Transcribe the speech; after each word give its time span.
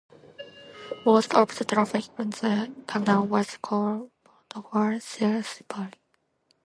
Most 1.05 1.31
of 1.35 1.55
the 1.59 1.63
traffic 1.63 2.05
on 2.17 2.31
the 2.31 2.73
canal 2.87 3.27
was 3.27 3.57
coal, 3.57 4.09
bound 4.49 4.65
for 4.71 4.99
Shrewsbury. 4.99 5.91